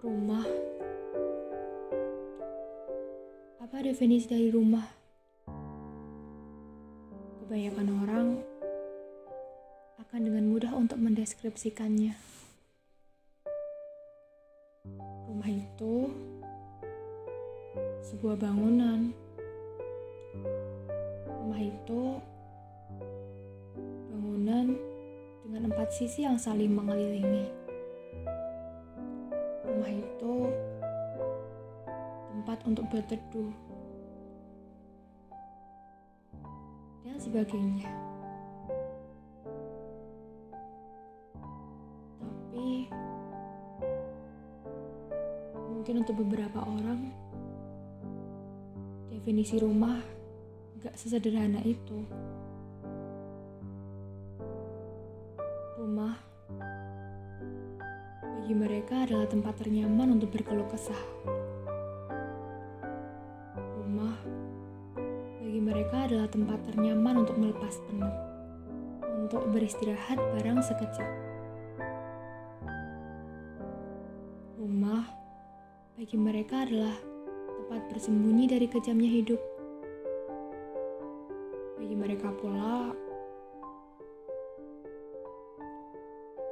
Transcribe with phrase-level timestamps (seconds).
[0.00, 0.48] Rumah.
[3.60, 4.88] Apa definisi dari rumah?
[7.44, 8.28] Kebanyakan orang
[10.00, 12.16] akan dengan mudah untuk mendeskripsikannya.
[15.28, 16.08] Rumah itu
[18.08, 19.12] sebuah bangunan.
[21.28, 22.02] Rumah itu
[24.08, 24.80] bangunan
[25.44, 27.59] dengan empat sisi yang saling mengelilingi.
[29.70, 30.34] Rumah itu
[32.26, 33.54] tempat untuk berteduh
[37.06, 37.86] dan sebagainya.
[42.18, 42.90] Tapi
[45.70, 47.14] mungkin untuk beberapa orang
[49.06, 50.02] definisi rumah
[50.82, 52.02] gak sesederhana itu.
[55.78, 56.29] Rumah
[58.50, 60.98] bagi mereka adalah tempat ternyaman untuk berkeluh kesah.
[63.54, 64.18] Rumah
[65.38, 68.10] bagi mereka adalah tempat ternyaman untuk melepas penat,
[69.06, 71.10] untuk beristirahat barang sekejap.
[74.58, 75.06] Rumah
[75.94, 76.98] bagi mereka adalah
[77.54, 79.38] tempat bersembunyi dari kejamnya hidup.
[81.78, 82.98] Bagi mereka pula,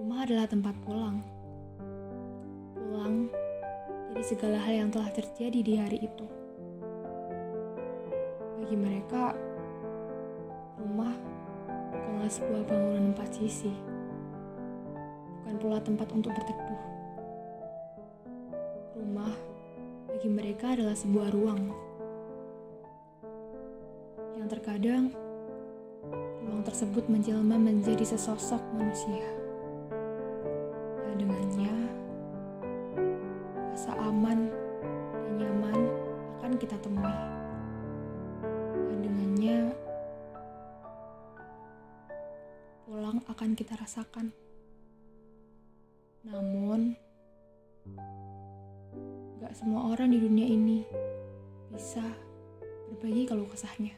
[0.00, 1.41] rumah adalah tempat pulang.
[2.92, 3.32] Pulang
[4.12, 6.28] dari segala hal yang telah terjadi di hari itu.
[8.60, 9.32] Bagi mereka,
[10.76, 11.16] rumah
[11.88, 13.72] bukanlah sebuah bangunan empat sisi,
[15.40, 16.82] bukan pula tempat untuk berteduh.
[19.00, 19.32] Rumah
[20.12, 21.72] bagi mereka adalah sebuah ruang
[24.36, 25.08] yang terkadang
[26.44, 29.41] ruang tersebut menjelma menjadi sesosok manusia
[43.26, 44.32] akan kita rasakan
[46.22, 46.94] namun
[49.42, 50.86] gak semua orang di dunia ini
[51.74, 52.04] bisa
[52.92, 53.96] berbagi kalau kesahnya.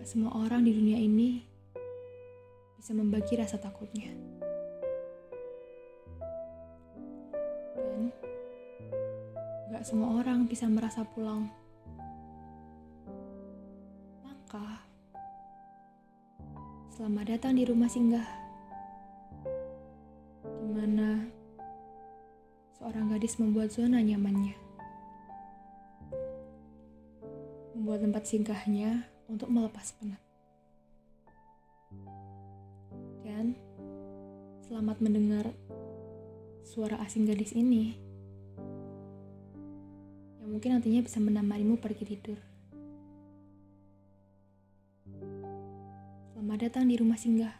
[0.00, 1.44] Gak semua orang di dunia ini
[2.74, 4.10] bisa membagi rasa takutnya.
[7.76, 8.10] Dan
[9.70, 11.46] gak semua orang bisa merasa pulang.
[14.26, 14.87] Maka,
[16.98, 18.26] selamat datang di rumah singgah.
[20.42, 21.30] Di mana
[22.74, 24.58] seorang gadis membuat zona nyamannya.
[27.78, 30.18] Membuat tempat singgahnya untuk melepas penat.
[33.22, 33.54] Dan
[34.66, 35.54] selamat mendengar
[36.66, 37.94] suara asing gadis ini
[40.42, 42.57] yang mungkin nantinya bisa menemanimu pergi tidur.
[46.58, 47.54] Datang di rumah singgah.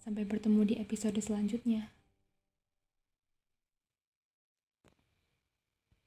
[0.00, 1.92] Sampai bertemu di episode selanjutnya.